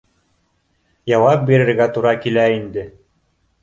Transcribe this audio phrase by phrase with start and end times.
[1.13, 2.91] —Яуап бирергә тура килә инде.